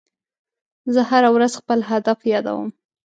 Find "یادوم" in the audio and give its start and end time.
2.33-2.67